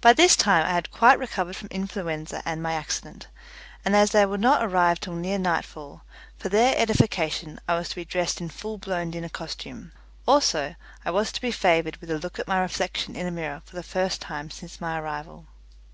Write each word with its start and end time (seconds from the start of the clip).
By 0.00 0.14
this 0.14 0.36
time 0.36 0.64
I 0.64 0.72
had 0.72 0.90
quite 0.90 1.18
recovered 1.18 1.54
from 1.54 1.68
influenza 1.70 2.40
and 2.46 2.62
my 2.62 2.72
accident, 2.72 3.28
and 3.84 3.94
as 3.94 4.10
they 4.12 4.24
would 4.24 4.40
not 4.40 4.62
arrive 4.64 4.98
till 5.00 5.12
near 5.12 5.38
nightfall, 5.38 6.00
for 6.38 6.48
their 6.48 6.74
edification 6.78 7.60
I 7.68 7.74
was 7.74 7.90
to 7.90 7.96
be 7.96 8.06
dressed 8.06 8.40
in 8.40 8.48
full 8.48 8.78
blown 8.78 9.10
dinner 9.10 9.28
costume, 9.28 9.92
also 10.26 10.76
I 11.04 11.10
was 11.10 11.30
to 11.32 11.42
be 11.42 11.50
favoured 11.52 11.98
with 11.98 12.10
a 12.10 12.18
look 12.18 12.38
at 12.38 12.48
my 12.48 12.58
reflection 12.60 13.16
in 13.16 13.26
a 13.26 13.30
mirror 13.30 13.60
for 13.66 13.76
the 13.76 13.82
first 13.82 14.22
time 14.22 14.48
since 14.50 14.80
my 14.80 14.98
arrival. 14.98 15.46